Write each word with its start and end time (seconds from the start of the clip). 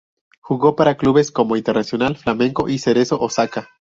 Jugó 0.39 0.75
para 0.75 0.97
clubes 0.97 1.31
como 1.31 1.53
el 1.53 1.59
Internacional, 1.59 2.17
Flamengo 2.17 2.67
y 2.67 2.79
Cerezo 2.79 3.19
Osaka. 3.19 3.69